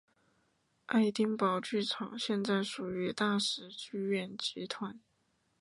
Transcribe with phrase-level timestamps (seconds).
[0.87, 4.99] 爱丁堡剧场现在属于大使剧院集团。